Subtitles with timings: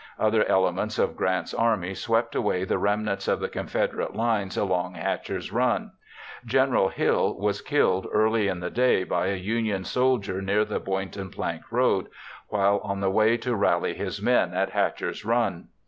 [0.17, 5.51] Other elements of Grant's army swept away the remnants of the Confederate lines along Hatcher's
[5.51, 5.91] Run.
[6.43, 11.29] General Hill was killed early in the day by a Union soldier near the Boydton
[11.29, 12.07] Plank Road
[12.47, 15.67] while on the way to rally his men at Hatcher's Run.